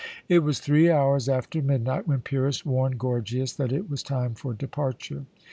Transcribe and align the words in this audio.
It 0.27 0.39
was 0.39 0.57
three 0.59 0.89
hours 0.89 1.29
after 1.29 1.61
midnight 1.61 2.07
when 2.07 2.21
Pyrrhus 2.21 2.65
warned 2.65 2.97
Gorgias 2.99 3.53
that 3.57 3.71
it 3.71 3.87
was 3.87 4.01
time 4.01 4.33
for 4.33 4.51
departure. 4.51 5.25